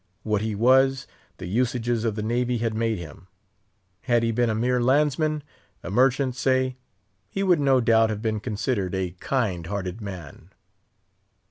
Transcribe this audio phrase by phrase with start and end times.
[0.23, 1.05] What he was,
[1.37, 3.27] the usages of the Navy had made him.
[4.01, 9.11] Had he been a mere landsman—a merchant, say—he would no doubt have been considered a
[9.19, 10.49] kind hearted man.